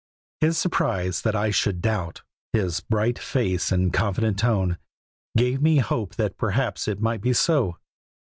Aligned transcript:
His 0.39 0.57
surprise 0.57 1.21
that 1.21 1.35
I 1.35 1.51
should 1.51 1.79
doubt, 1.79 2.23
his 2.53 2.79
bright 2.79 3.19
face 3.19 3.71
and 3.71 3.93
confident 3.93 4.39
tone, 4.39 4.79
gave 5.37 5.61
me 5.61 5.77
hope 5.77 6.15
that 6.15 6.37
perhaps 6.39 6.87
it 6.87 6.99
might 7.03 7.21
be 7.21 7.33
so. 7.33 7.77